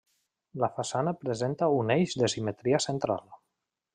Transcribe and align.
La 0.63 0.69
façana 0.77 1.13
presenta 1.25 1.69
un 1.81 1.93
eix 1.97 2.17
de 2.23 2.31
simetria 2.35 2.83
central. 2.89 3.23